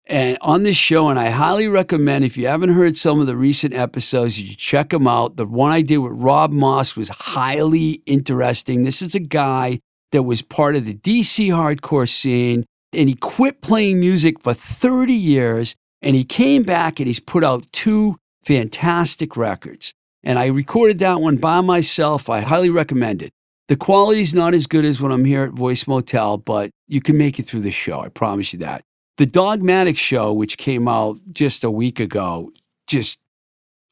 and 0.09 0.39
on 0.41 0.63
this 0.63 0.75
show, 0.75 1.09
and 1.09 1.19
I 1.19 1.29
highly 1.29 1.67
recommend 1.67 2.25
if 2.25 2.36
you 2.36 2.48
haven't 2.48 2.74
heard 2.74 2.98
some 2.98 3.21
of 3.21 3.27
the 3.27 3.36
recent 3.36 3.75
episodes, 3.75 4.41
you 4.41 4.55
check 4.55 4.89
them 4.89 5.07
out. 5.07 5.36
The 5.36 5.45
one 5.45 5.71
I 5.71 5.83
did 5.83 6.00
with 6.00 6.13
Rob 6.13 6.51
Moss 6.51 6.95
was 6.95 7.09
highly 7.09 8.01
interesting. 8.07 8.83
This 8.83 9.03
is 9.03 9.13
a 9.13 9.19
guy 9.19 9.79
that 10.12 10.24
was 10.24 10.41
part 10.41 10.75
of 10.75 10.86
the 10.86 10.95
DC 10.95 11.50
hardcore 11.50 12.09
scene, 12.09 12.65
and 12.91 13.07
he 13.07 13.13
quit 13.13 13.62
playing 13.62 14.00
music 14.00 14.41
for 14.41 14.55
30 14.55 15.13
years, 15.13 15.75
and 16.01 16.15
he 16.15 16.24
came 16.24 16.63
back 16.63 17.00
and 17.00 17.05
he's 17.05 17.19
put 17.19 17.43
out 17.43 17.71
two 17.71 18.17
fantastic 18.50 19.38
records. 19.38 19.94
And 20.24 20.39
I 20.39 20.48
recorded 20.48 20.98
that 21.00 21.22
one 21.22 21.38
by 21.38 21.62
myself. 21.62 22.32
I 22.32 22.41
highly 22.41 22.72
recommend 22.72 23.22
it. 23.22 23.32
The 23.68 23.77
quality's 23.77 24.34
not 24.34 24.56
as 24.56 24.65
good 24.65 24.86
as 24.86 25.00
when 25.00 25.12
I'm 25.12 25.24
here 25.24 25.44
at 25.44 25.51
Voice 25.51 25.88
Motel, 25.88 26.38
but 26.38 26.72
you 26.88 27.00
can 27.00 27.15
make 27.15 27.38
it 27.38 27.44
through 27.44 27.60
the 27.60 27.70
show. 27.70 28.00
I 28.00 28.10
promise 28.10 28.51
you 28.51 28.58
that. 28.60 28.82
The 29.18 29.27
Dogmatic 29.27 29.98
Show, 29.98 30.34
which 30.34 30.58
came 30.58 30.88
out 30.88 31.20
just 31.32 31.63
a 31.63 31.70
week 31.70 32.00
ago, 32.00 32.51
just 32.88 33.20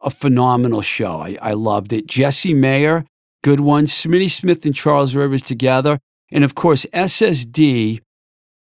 a 0.02 0.10
phenomenal 0.10 0.82
show. 0.82 1.22
I, 1.22 1.38
I 1.40 1.54
loved 1.54 1.94
it. 1.94 2.08
Jesse 2.08 2.56
Mayer, 2.56 3.06
good 3.44 3.60
one. 3.60 3.86
Smitty 3.86 4.32
Smith 4.32 4.66
and 4.66 4.74
Charles 4.74 5.14
Rivers 5.14 5.44
together. 5.44 6.00
And 6.32 6.44
of 6.44 6.56
course, 6.56 6.88
SSD, 6.94 8.00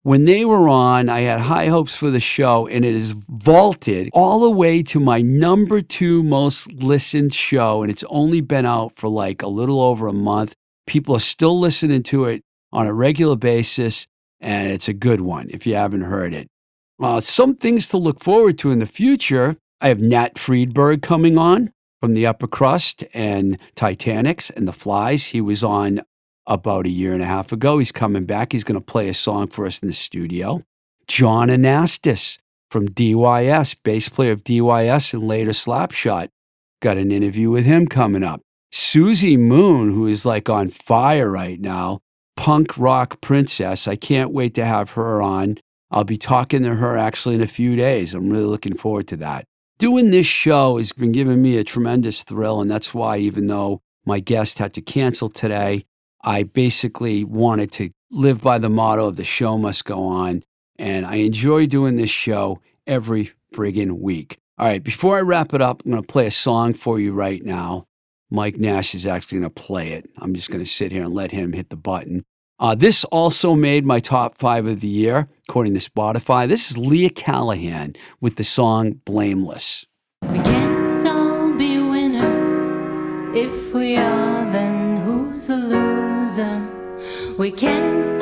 when 0.05 0.27
they 0.27 0.45
were 0.45 0.69
on, 0.69 1.09
I 1.09 1.23
had 1.23 1.41
high 1.41 1.69
hopes 1.69 1.97
for 1.97 2.11
the 2.11 2.21
show, 2.21 2.69
and 2.69 2.85
it 2.85 2.95
is 2.95 3.13
vaulted 3.13 4.11
all 4.13 4.39
the 4.39 4.51
way 4.51 4.83
to 4.83 5.01
my 5.01 5.23
number 5.23 5.81
two 5.81 6.23
most 6.23 6.71
listened 6.71 7.33
show. 7.33 7.83
And 7.83 7.91
it's 7.91 8.05
only 8.11 8.43
been 8.43 8.67
out 8.67 8.97
for 8.97 9.09
like 9.09 9.41
a 9.41 9.49
little 9.49 9.81
over 9.81 10.07
a 10.07 10.13
month. 10.13 10.55
People 10.87 11.17
are 11.17 11.21
still 11.21 11.59
listening 11.59 12.03
to 12.03 12.27
it 12.27 12.43
on 12.71 12.87
a 12.87 12.93
regular 12.93 13.35
basis, 13.35 14.07
and 14.41 14.71
it's 14.71 14.89
a 14.89 14.93
good 14.93 15.23
one 15.23 15.49
if 15.49 15.67
you 15.67 15.75
haven't 15.75 16.03
heard 16.03 16.35
it. 16.35 16.49
Uh, 17.03 17.21
some 17.21 17.57
things 17.57 17.89
to 17.89 17.97
look 17.97 18.23
forward 18.23 18.59
to 18.59 18.71
in 18.71 18.81
the 18.81 18.87
future. 18.87 19.57
I 19.81 19.89
have 19.89 20.03
Nat 20.03 20.35
Freedberg 20.35 21.01
coming 21.01 21.39
on 21.39 21.73
from 22.03 22.13
the 22.13 22.27
Upper 22.27 22.47
Crust 22.47 23.05
and 23.15 23.59
Titanics 23.75 24.51
and 24.51 24.69
The 24.69 24.73
Flies. 24.75 25.27
He 25.29 25.41
was 25.41 25.65
on 25.65 26.03
about 26.47 26.87
a 26.87 26.91
year 26.91 27.13
and 27.13 27.23
a 27.23 27.27
half 27.27 27.53
ago. 27.53 27.79
He's 27.79 27.93
coming 27.93 28.25
back. 28.25 28.53
He's 28.53 28.65
going 28.65 28.81
to 28.81 28.85
play 28.85 29.09
a 29.09 29.15
song 29.15 29.49
for 29.49 29.67
us 29.67 29.81
in 29.81 29.89
the 29.89 29.95
studio. 29.95 30.63
Jon 31.07 31.49
Anastas 31.49 32.39
from 32.71 32.89
DYS, 32.89 33.77
bass 33.83 34.09
player 34.09 34.33
of 34.33 34.45
DYS 34.45 35.15
and 35.15 35.29
later 35.29 35.53
Slapshot. 35.53 36.29
Got 36.81 36.97
an 36.97 37.13
interview 37.13 37.51
with 37.51 37.65
him 37.65 37.87
coming 37.87 38.23
up. 38.23 38.41
Suzi 38.73 39.39
Moon, 39.39 39.93
who 39.93 40.07
is 40.07 40.27
like 40.27 40.49
on 40.49 40.71
fire 40.71 41.31
right 41.31 41.61
now, 41.61 42.01
punk 42.37 42.77
rock 42.77 43.21
princess. 43.21 43.87
I 43.87 43.97
can't 43.97 44.33
wait 44.33 44.55
to 44.55 44.65
have 44.65 44.91
her 44.93 45.23
on. 45.23 45.59
I'll 45.91 46.05
be 46.05 46.17
talking 46.17 46.63
to 46.65 46.75
her 46.75 46.97
actually 46.97 47.37
in 47.37 47.41
a 47.41 47.47
few 47.47 47.77
days. 47.77 48.15
I'm 48.15 48.31
really 48.31 48.47
looking 48.47 48.77
forward 48.77 49.07
to 49.09 49.17
that. 49.19 49.45
Doing 49.79 50.11
this 50.11 50.27
show 50.27 50.77
has 50.79 50.93
been 50.93 51.13
giving 51.13 51.41
me 51.41 51.57
a 51.57 51.65
tremendous 51.65 52.23
thrill, 52.25 52.61
and 52.61 52.71
that's 52.71 52.93
why, 52.93 53.19
even 53.19 53.47
though 53.47 53.81
my 54.05 54.21
guest 54.21 54.59
had 54.59 54.73
to 54.75 54.81
cancel 54.81 55.29
today, 55.29 55.85
I 56.25 56.43
basically 56.43 57.23
wanted 57.23 57.71
to 57.73 57.91
live 58.11 58.41
by 58.41 58.59
the 58.59 58.71
motto 58.71 59.07
of 59.07 59.17
the 59.17 59.25
show 59.25 59.59
must 59.59 59.85
go 59.85 60.07
on. 60.07 60.43
And 60.79 61.05
I 61.07 61.17
enjoy 61.17 61.67
doing 61.67 61.97
this 61.97 62.11
show 62.11 62.61
every 62.87 63.33
friggin' 63.55 64.01
week. 64.01 64.39
All 64.59 64.67
right, 64.67 64.83
before 64.83 65.19
I 65.19 65.21
wrap 65.21 65.53
it 65.53 65.61
up, 65.61 65.83
I'm 65.85 65.91
going 65.91 66.03
to 66.03 66.07
play 66.07 66.27
a 66.27 66.31
song 66.31 66.75
for 66.75 66.99
you 66.99 67.13
right 67.13 67.43
now. 67.45 67.87
Mike 68.31 68.57
Nash 68.57 68.95
is 68.95 69.07
actually 69.07 69.41
going 69.41 69.51
to 69.51 69.63
play 69.63 69.93
it. 69.93 70.09
I'm 70.19 70.35
just 70.35 70.51
going 70.51 70.65
to 70.65 70.71
sit 70.71 70.93
here 70.93 71.05
and 71.05 71.13
let 71.13 71.31
him 71.31 71.53
hit 71.53 71.69
the 71.69 71.77
button. 71.77 72.25
Uh, 72.59 72.75
this 72.75 73.05
also 73.05 73.55
made 73.55 73.85
my 73.85 74.01
top 74.01 74.39
five 74.39 74.67
of 74.67 74.81
the 74.81 74.89
year, 74.89 75.29
according 75.49 75.75
to 75.75 75.81
Spotify. 75.81 76.49
This 76.49 76.71
is 76.71 76.79
Leah 76.79 77.11
Callahan 77.11 77.95
with 78.21 78.37
the 78.37 78.45
song 78.45 79.01
Blameless. 79.05 79.87
If 83.37 83.75
we 83.75 83.97
are, 83.97 84.45
then 84.53 85.01
who's 85.01 85.49
the 85.49 85.57
loser? 85.57 86.63
We 87.37 87.51
can't 87.51 88.17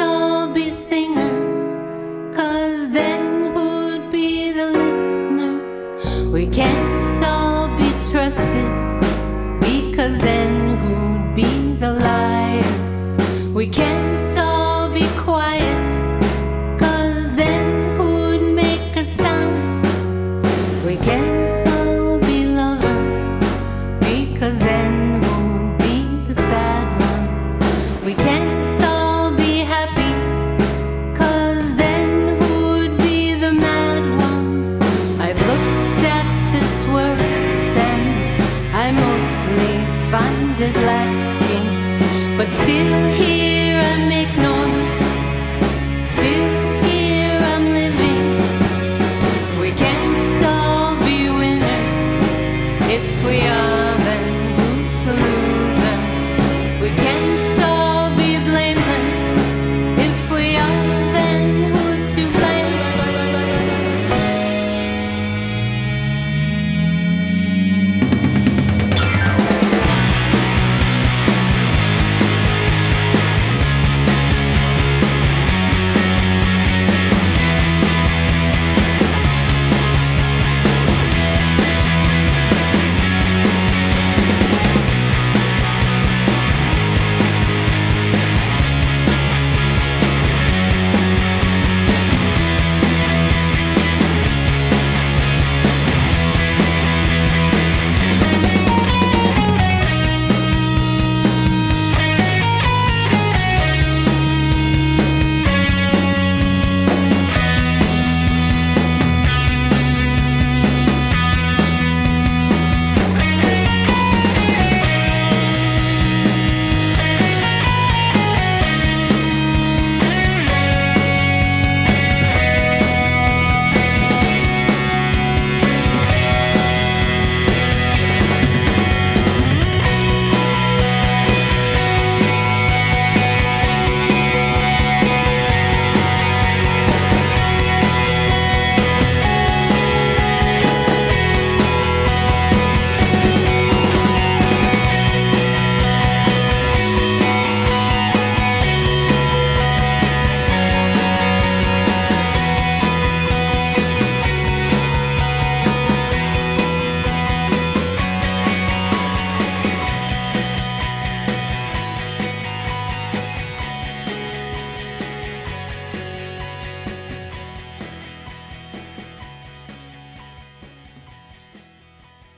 just 40.62 40.76
like 40.86 42.38
but 42.38 42.48
still 42.62 43.10
here. 43.14 43.61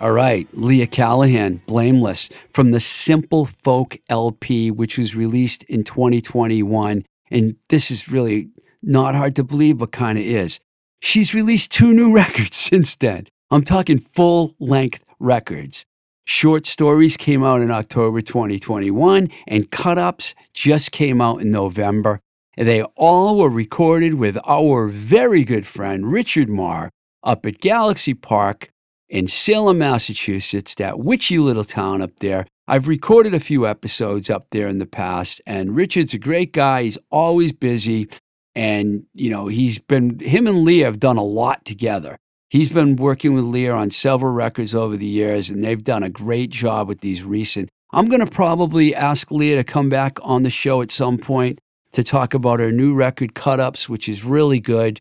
All 0.05 0.13
right, 0.13 0.47
Leah 0.53 0.87
Callahan, 0.87 1.63
Blameless, 1.67 2.29
from 2.53 2.73
the 2.73 2.79
Simple 2.79 3.47
Folk 3.47 3.97
LP, 4.11 4.71
which 4.71 4.99
was 4.99 5.17
released 5.17 5.63
in 5.63 5.83
2021. 5.83 7.07
And 7.31 7.57
this 7.71 7.91
is 7.91 8.07
really 8.07 8.51
not 8.83 9.15
hard 9.15 9.35
to 9.37 9.43
believe, 9.43 9.79
but 9.79 9.93
kind 9.93 10.19
of 10.19 10.25
is. 10.27 10.61
She's 11.01 11.33
released 11.33 11.73
two 11.73 11.95
new 11.95 12.15
records 12.15 12.55
since 12.55 12.95
then. 12.95 13.29
I'm 13.51 13.63
talking 13.63 13.99
full 13.99 14.53
length 14.61 15.03
records. 15.19 15.87
Short 16.27 16.67
Stories 16.67 17.17
came 17.17 17.43
out 17.43 17.63
in 17.63 17.71
October 17.71 18.21
2021, 18.21 19.31
and 19.47 19.71
Cut 19.71 19.97
Ups 19.97 20.35
just 20.53 20.93
came 20.93 21.23
out 21.23 21.41
in 21.41 21.51
November. 21.51 22.21
They 22.59 22.83
all 22.83 23.39
were 23.39 23.49
recorded 23.49 24.17
with 24.17 24.37
our 24.47 24.87
very 24.87 25.45
good 25.45 25.67
friend 25.67 26.13
Richard 26.13 26.51
Marr 26.51 26.91
up 27.23 27.47
at 27.47 27.59
Galaxy 27.59 28.13
Park 28.13 28.69
in 29.09 29.27
Salem, 29.27 29.79
Massachusetts, 29.79 30.75
that 30.77 30.99
witchy 30.99 31.39
little 31.39 31.65
town 31.65 32.03
up 32.03 32.19
there. 32.21 32.47
I've 32.67 32.89
recorded 32.89 33.35
a 33.35 33.41
few 33.41 33.67
episodes 33.67 34.31
up 34.31 34.47
there 34.51 34.69
in 34.69 34.79
the 34.79 34.87
past, 34.87 35.41
and 35.47 35.77
Richard's 35.77 36.15
a 36.15 36.19
great 36.19 36.53
guy. 36.53 36.85
He's 36.85 36.99
always 37.11 37.53
busy. 37.53 38.09
And, 38.55 39.05
you 39.13 39.31
know, 39.31 39.49
he's 39.49 39.79
been, 39.79 40.19
him 40.21 40.47
and 40.47 40.65
Leah 40.65 40.87
have 40.87 41.01
done 41.01 41.17
a 41.17 41.25
lot 41.25 41.65
together. 41.65 42.17
He's 42.49 42.69
been 42.69 42.97
working 42.97 43.35
with 43.35 43.45
Leah 43.45 43.75
on 43.75 43.91
several 43.91 44.33
records 44.33 44.75
over 44.75 44.97
the 44.97 45.07
years, 45.07 45.51
and 45.51 45.61
they've 45.61 45.83
done 45.83 46.05
a 46.05 46.09
great 46.09 46.51
job 46.51 46.89
with 46.89 47.01
these 47.01 47.25
recent. 47.25 47.69
I'm 47.93 48.07
going 48.07 48.25
to 48.25 48.31
probably 48.31 48.95
ask 48.95 49.31
Leah 49.31 49.57
to 49.57 49.65
come 49.65 49.89
back 49.89 50.19
on 50.23 50.45
the 50.45 50.51
show 50.51 50.81
at 50.81 50.91
some 50.91 51.19
point 51.19 51.59
to 51.93 52.03
talk 52.03 52.33
about 52.33 52.61
her 52.61 52.73
new 52.73 52.95
record, 52.95 53.35
Cut 53.35 53.61
Ups, 53.61 53.89
which 53.89 54.09
is 54.09 54.25
really 54.25 54.61
good. 54.61 54.99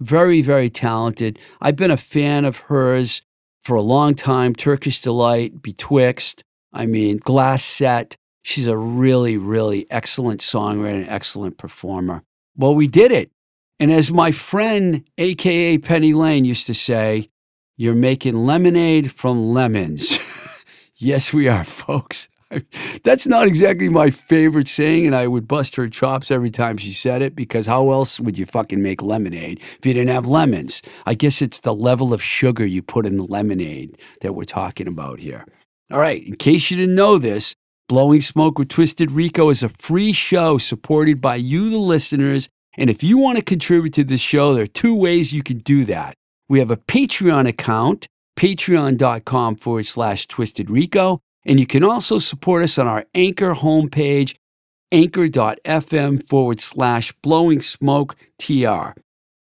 Very, 0.00 0.42
very 0.42 0.68
talented. 0.68 1.38
I've 1.60 1.76
been 1.76 1.90
a 1.90 1.96
fan 1.96 2.44
of 2.44 2.58
hers 2.58 3.22
for 3.66 3.74
a 3.74 3.82
long 3.82 4.14
time. 4.14 4.54
Turkish 4.54 5.00
Delight, 5.00 5.60
Betwixt, 5.60 6.44
I 6.72 6.86
mean, 6.86 7.16
Glass 7.16 7.64
Set. 7.64 8.16
She's 8.42 8.68
a 8.68 8.76
really, 8.76 9.36
really 9.36 9.90
excellent 9.90 10.40
songwriter 10.40 11.00
and 11.00 11.08
excellent 11.08 11.58
performer. 11.58 12.22
Well, 12.54 12.76
we 12.76 12.86
did 12.86 13.10
it. 13.10 13.32
And 13.80 13.90
as 13.90 14.12
my 14.12 14.30
friend, 14.30 15.02
AKA 15.18 15.78
Penny 15.78 16.14
Lane, 16.14 16.44
used 16.44 16.68
to 16.68 16.74
say, 16.74 17.28
you're 17.76 17.94
making 17.94 18.46
lemonade 18.46 19.10
from 19.10 19.52
lemons. 19.52 20.20
yes, 20.94 21.32
we 21.32 21.48
are, 21.48 21.64
folks. 21.64 22.28
That's 23.04 23.26
not 23.26 23.46
exactly 23.46 23.88
my 23.88 24.10
favorite 24.10 24.68
saying, 24.68 25.06
and 25.06 25.16
I 25.16 25.26
would 25.26 25.48
bust 25.48 25.76
her 25.76 25.88
chops 25.88 26.30
every 26.30 26.50
time 26.50 26.76
she 26.76 26.92
said 26.92 27.22
it 27.22 27.34
because 27.34 27.66
how 27.66 27.90
else 27.90 28.20
would 28.20 28.38
you 28.38 28.46
fucking 28.46 28.82
make 28.82 29.02
lemonade 29.02 29.60
if 29.78 29.84
you 29.84 29.94
didn't 29.94 30.14
have 30.14 30.26
lemons? 30.26 30.82
I 31.06 31.14
guess 31.14 31.42
it's 31.42 31.60
the 31.60 31.74
level 31.74 32.12
of 32.12 32.22
sugar 32.22 32.64
you 32.64 32.82
put 32.82 33.06
in 33.06 33.16
the 33.16 33.24
lemonade 33.24 33.98
that 34.20 34.34
we're 34.34 34.44
talking 34.44 34.86
about 34.86 35.18
here. 35.18 35.44
All 35.90 35.98
right, 35.98 36.24
in 36.24 36.36
case 36.36 36.70
you 36.70 36.76
didn't 36.76 36.94
know 36.94 37.18
this, 37.18 37.54
Blowing 37.88 38.20
Smoke 38.20 38.58
with 38.58 38.68
Twisted 38.68 39.12
Rico 39.12 39.50
is 39.50 39.62
a 39.62 39.68
free 39.68 40.12
show 40.12 40.58
supported 40.58 41.20
by 41.20 41.36
you, 41.36 41.70
the 41.70 41.78
listeners. 41.78 42.48
And 42.76 42.90
if 42.90 43.02
you 43.02 43.18
want 43.18 43.38
to 43.38 43.44
contribute 43.44 43.94
to 43.94 44.04
this 44.04 44.20
show, 44.20 44.54
there 44.54 44.64
are 44.64 44.68
two 44.68 44.94
ways 44.94 45.32
you 45.32 45.42
can 45.42 45.58
do 45.58 45.84
that. 45.84 46.14
We 46.48 46.58
have 46.58 46.70
a 46.70 46.76
Patreon 46.76 47.48
account, 47.48 48.08
patreon.com 48.36 49.56
forward 49.56 49.86
slash 49.86 50.26
Twisted 50.26 50.70
Rico. 50.70 51.20
And 51.46 51.60
you 51.60 51.66
can 51.66 51.84
also 51.84 52.18
support 52.18 52.64
us 52.64 52.76
on 52.76 52.88
our 52.88 53.04
Anchor 53.14 53.54
homepage, 53.54 54.34
anchor.fm 54.90 56.28
forward 56.28 56.60
slash 56.60 57.12
blowing 57.22 57.60
smoke 57.60 58.16
TR. 58.38 58.90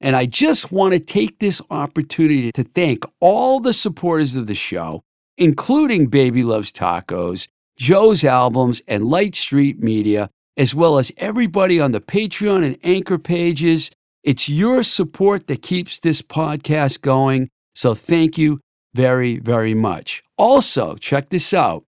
And 0.01 0.17
I 0.17 0.25
just 0.25 0.69
want 0.69 0.91
to 0.93 0.99
take 0.99 1.39
this 1.39 1.61
opportunity 1.69 2.51
to 2.51 2.63
thank 2.63 3.05
all 3.21 3.61
the 3.61 3.71
supporters 3.71 4.35
of 4.35 4.47
the 4.47 4.53
show, 4.53 5.01
including 5.37 6.07
Baby 6.07 6.43
Loves 6.43 6.73
Tacos, 6.73 7.47
Joe's 7.77 8.25
Albums, 8.25 8.81
and 8.85 9.05
Light 9.05 9.33
Street 9.33 9.81
Media, 9.81 10.29
as 10.57 10.75
well 10.75 10.97
as 10.97 11.13
everybody 11.15 11.79
on 11.79 11.93
the 11.93 12.01
Patreon 12.01 12.65
and 12.65 12.77
Anchor 12.83 13.17
pages. 13.17 13.91
It's 14.23 14.49
your 14.49 14.83
support 14.83 15.47
that 15.47 15.61
keeps 15.61 15.99
this 15.99 16.21
podcast 16.21 16.99
going. 16.99 17.49
So 17.73 17.95
thank 17.95 18.37
you 18.37 18.59
very, 18.93 19.39
very 19.39 19.73
much. 19.73 20.21
Also, 20.37 20.95
check 20.95 21.29
this 21.29 21.53
out. 21.53 21.85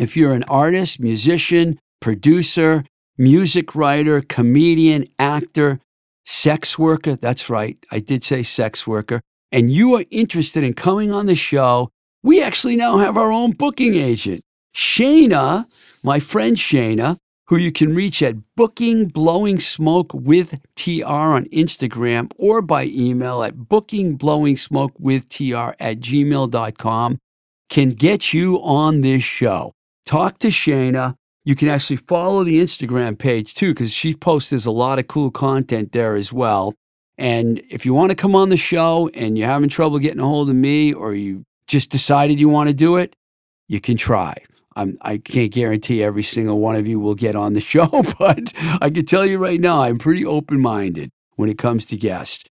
If 0.00 0.16
you're 0.16 0.32
an 0.32 0.44
artist, 0.44 0.98
musician, 0.98 1.78
producer, 2.00 2.84
music 3.18 3.74
writer, 3.74 4.22
comedian, 4.22 5.04
actor, 5.18 5.78
sex 6.24 6.78
worker, 6.78 7.16
that's 7.16 7.50
right, 7.50 7.76
I 7.90 7.98
did 7.98 8.24
say 8.24 8.42
sex 8.42 8.86
worker, 8.86 9.20
and 9.52 9.70
you 9.70 9.94
are 9.96 10.06
interested 10.10 10.64
in 10.64 10.72
coming 10.72 11.12
on 11.12 11.26
the 11.26 11.34
show, 11.34 11.90
we 12.22 12.42
actually 12.42 12.76
now 12.76 12.96
have 12.96 13.18
our 13.18 13.30
own 13.30 13.52
booking 13.52 13.94
agent. 13.94 14.40
Shayna, 14.74 15.66
my 16.02 16.18
friend 16.18 16.56
Shayna, 16.56 17.18
who 17.48 17.58
you 17.58 17.70
can 17.70 17.94
reach 17.94 18.22
at 18.22 18.36
Booking 18.56 19.08
Blowing 19.08 19.60
Smoke 19.60 20.14
with 20.14 20.58
TR 20.76 21.04
on 21.04 21.44
Instagram 21.46 22.32
or 22.38 22.62
by 22.62 22.86
email 22.86 23.42
at 23.42 23.56
bookingblowingsmokewithtr 23.56 25.74
at 25.78 26.00
gmail.com, 26.00 27.18
can 27.68 27.90
get 27.90 28.32
you 28.32 28.62
on 28.62 29.02
this 29.02 29.22
show. 29.22 29.74
Talk 30.06 30.38
to 30.38 30.48
Shayna. 30.48 31.14
You 31.44 31.54
can 31.54 31.68
actually 31.68 31.96
follow 31.96 32.44
the 32.44 32.60
Instagram 32.60 33.18
page 33.18 33.54
too, 33.54 33.72
because 33.72 33.92
she 33.92 34.14
posts 34.14 34.66
a 34.66 34.70
lot 34.70 34.98
of 34.98 35.08
cool 35.08 35.30
content 35.30 35.92
there 35.92 36.16
as 36.16 36.32
well. 36.32 36.74
And 37.16 37.62
if 37.70 37.84
you 37.84 37.92
want 37.92 38.10
to 38.10 38.16
come 38.16 38.34
on 38.34 38.48
the 38.48 38.56
show 38.56 39.10
and 39.14 39.36
you're 39.36 39.48
having 39.48 39.68
trouble 39.68 39.98
getting 39.98 40.20
a 40.20 40.24
hold 40.24 40.48
of 40.48 40.56
me 40.56 40.92
or 40.92 41.14
you 41.14 41.44
just 41.66 41.90
decided 41.90 42.40
you 42.40 42.48
want 42.48 42.68
to 42.68 42.74
do 42.74 42.96
it, 42.96 43.14
you 43.68 43.80
can 43.80 43.96
try. 43.96 44.34
I'm, 44.76 44.96
I 45.02 45.18
can't 45.18 45.52
guarantee 45.52 46.02
every 46.02 46.22
single 46.22 46.58
one 46.60 46.76
of 46.76 46.86
you 46.86 46.98
will 46.98 47.14
get 47.14 47.36
on 47.36 47.52
the 47.52 47.60
show, 47.72 47.88
but 48.18 48.52
I 48.80 48.90
can 48.90 49.04
tell 49.04 49.26
you 49.26 49.38
right 49.38 49.60
now, 49.60 49.82
I'm 49.82 49.98
pretty 49.98 50.24
open 50.24 50.60
minded 50.60 51.10
when 51.36 51.48
it 51.48 51.58
comes 51.58 51.84
to 51.86 51.96
guests. 51.96 52.44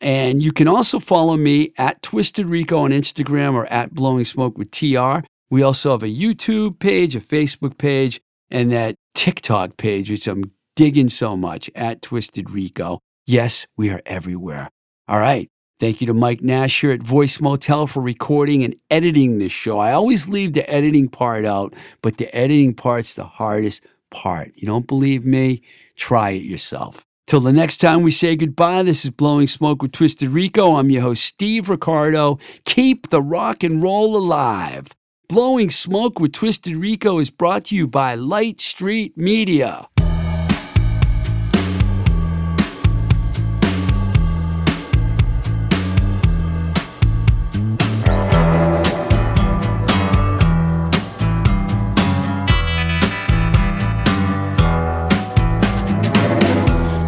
And 0.00 0.42
you 0.42 0.52
can 0.52 0.68
also 0.68 0.98
follow 0.98 1.36
me 1.36 1.72
at 1.78 2.02
Twisted 2.02 2.46
Rico 2.46 2.78
on 2.78 2.90
Instagram 2.90 3.54
or 3.54 3.66
at 3.66 3.94
Blowing 3.94 4.24
Smoke 4.24 4.58
with 4.58 4.70
TR. 4.70 5.20
We 5.50 5.62
also 5.62 5.92
have 5.92 6.02
a 6.02 6.06
YouTube 6.06 6.78
page, 6.78 7.14
a 7.14 7.20
Facebook 7.20 7.78
page, 7.78 8.20
and 8.50 8.72
that 8.72 8.96
TikTok 9.14 9.76
page, 9.76 10.10
which 10.10 10.26
I'm 10.26 10.52
digging 10.74 11.08
so 11.08 11.36
much 11.36 11.70
at 11.74 12.02
Twisted 12.02 12.50
Rico. 12.50 13.00
Yes, 13.26 13.66
we 13.76 13.90
are 13.90 14.02
everywhere. 14.06 14.70
All 15.08 15.18
right. 15.18 15.48
Thank 15.78 16.00
you 16.00 16.06
to 16.06 16.14
Mike 16.14 16.40
Nash 16.40 16.80
here 16.80 16.90
at 16.90 17.02
Voice 17.02 17.38
Motel 17.38 17.86
for 17.86 18.00
recording 18.00 18.64
and 18.64 18.76
editing 18.90 19.36
this 19.36 19.52
show. 19.52 19.78
I 19.78 19.92
always 19.92 20.26
leave 20.26 20.54
the 20.54 20.68
editing 20.70 21.08
part 21.08 21.44
out, 21.44 21.74
but 22.00 22.16
the 22.16 22.34
editing 22.34 22.72
part's 22.72 23.14
the 23.14 23.24
hardest 23.24 23.82
part. 24.10 24.52
You 24.54 24.66
don't 24.66 24.86
believe 24.86 25.26
me? 25.26 25.60
Try 25.94 26.30
it 26.30 26.44
yourself. 26.44 27.04
Till 27.26 27.40
the 27.40 27.52
next 27.52 27.76
time 27.78 28.02
we 28.02 28.10
say 28.10 28.36
goodbye, 28.36 28.84
this 28.84 29.04
is 29.04 29.10
Blowing 29.10 29.48
Smoke 29.48 29.82
with 29.82 29.92
Twisted 29.92 30.30
Rico. 30.30 30.76
I'm 30.76 30.90
your 30.90 31.02
host, 31.02 31.24
Steve 31.24 31.68
Ricardo. 31.68 32.38
Keep 32.64 33.10
the 33.10 33.20
rock 33.20 33.62
and 33.62 33.82
roll 33.82 34.16
alive. 34.16 34.88
Blowing 35.28 35.70
Smoke 35.70 36.20
with 36.20 36.30
Twisted 36.30 36.76
Rico 36.76 37.18
is 37.18 37.30
brought 37.30 37.64
to 37.66 37.74
you 37.74 37.88
by 37.88 38.14
Light 38.14 38.60
Street 38.60 39.16
Media. 39.16 39.88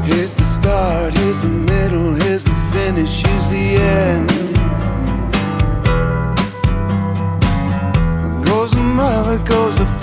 Here's 0.03 0.35
the 0.35 0.45
start, 0.45 1.17
here's 1.17 1.41
the 1.43 1.49
middle, 1.49 2.15
here's 2.15 2.43
the 2.43 2.55
finish, 2.73 3.25
here's 3.25 3.49
the 3.51 3.77
end. 3.77 4.38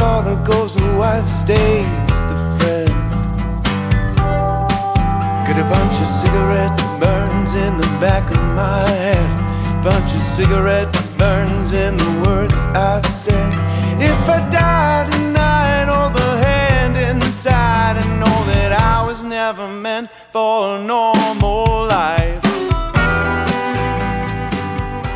Father, 0.06 0.36
goes 0.44 0.76
the 0.76 0.92
wife, 1.02 1.28
stays 1.44 1.88
the 2.32 2.38
friend. 2.58 2.96
Got 5.48 5.58
a 5.66 5.68
bunch 5.76 5.96
of 6.04 6.10
cigarette 6.22 6.78
burns 7.02 7.52
in 7.66 7.74
the 7.84 7.90
back 8.06 8.26
of 8.30 8.42
my 8.62 8.88
head. 9.02 9.30
Bunch 9.84 10.10
of 10.18 10.22
cigarette 10.38 10.92
burns 11.18 11.72
in 11.72 11.98
the 11.98 12.12
words 12.26 12.54
I've 12.88 13.08
said. 13.24 13.52
If 14.12 14.22
I 14.38 14.40
die 14.62 15.10
tonight, 15.10 15.88
or 15.98 16.08
the 16.20 16.32
hand 16.48 16.96
inside, 16.98 17.96
and 18.02 18.12
know 18.22 18.38
that 18.54 18.72
I 18.80 19.04
was 19.08 19.24
never 19.24 19.68
meant 19.68 20.10
for 20.32 20.76
a 20.76 20.84
normal 20.96 21.88
life. 21.98 22.44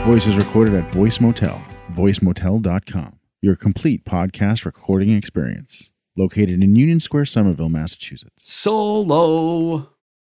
Voice 0.04 0.26
is 0.26 0.36
recorded 0.36 0.74
at 0.74 0.92
Voice 0.92 1.20
Motel, 1.20 1.62
voicemotel.com, 1.92 3.19
your 3.42 3.56
complete 3.56 4.04
podcast 4.04 4.66
recording 4.66 5.12
experience. 5.12 5.90
Located 6.18 6.62
in 6.62 6.76
Union 6.76 7.00
Square, 7.00 7.26
Somerville, 7.26 7.70
Massachusetts. 7.70 8.52
Solo. 8.52 9.99